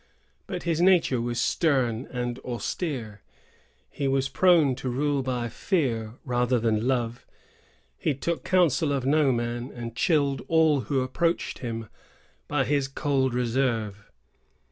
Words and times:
But 0.47 0.63
his 0.63 0.81
nature 0.81 1.21
was 1.21 1.39
stern 1.39 2.07
and 2.11 2.39
austere; 2.39 3.21
he 3.87 4.07
was 4.07 4.29
prone 4.29 4.73
to 4.77 4.89
rule 4.89 5.21
by 5.21 5.47
fear 5.47 6.15
rather 6.25 6.59
than 6.59 6.77
by 6.77 6.81
love; 6.85 7.27
he 7.99 8.15
took 8.15 8.43
counsel 8.43 8.91
of 8.93 9.05
no 9.05 9.31
man, 9.31 9.71
and 9.71 9.95
chilled 9.95 10.41
all 10.47 10.79
who 10.89 11.01
approached 11.01 11.59
him 11.59 11.87
by 12.47 12.65
his 12.65 12.87
cold 12.87 13.35
reserve. 13.35 14.09